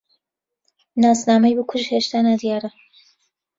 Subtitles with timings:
[1.03, 2.69] ناسنامەی بکوژ هێشتا نادیارە.